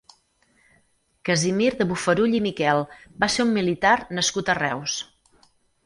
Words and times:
Casimir 1.29 1.67
de 1.83 1.87
Bofarull 1.91 2.35
i 2.39 2.41
Miquel 2.47 2.83
va 3.25 3.33
ser 3.35 3.49
un 3.49 3.55
militar 3.61 3.97
nascut 4.21 4.55
a 4.57 4.61
Reus. 4.65 5.03